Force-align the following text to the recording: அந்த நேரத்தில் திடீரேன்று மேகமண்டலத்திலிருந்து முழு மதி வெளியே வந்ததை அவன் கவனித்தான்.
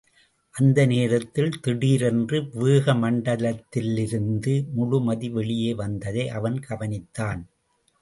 அந்த 0.55 0.85
நேரத்தில் 0.85 1.59
திடீரேன்று 1.63 2.37
மேகமண்டலத்திலிருந்து 2.59 4.55
முழு 4.73 4.99
மதி 5.01 5.29
வெளியே 5.29 5.71
வந்ததை 5.73 6.29
அவன் 6.29 6.59
கவனித்தான். 6.69 7.41